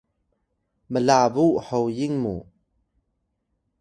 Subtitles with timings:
[0.91, 2.35] mlabuw hoyin mu